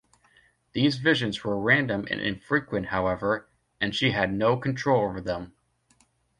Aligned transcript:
These 0.73 0.97
visions 0.97 1.43
were 1.43 1.59
random 1.61 2.07
and 2.09 2.19
infrequent, 2.19 2.87
however, 2.87 3.47
and 3.79 3.93
she 3.95 4.09
had 4.09 4.33
no 4.33 4.57
control 4.57 5.03
over 5.07 5.21
them. 5.21 5.53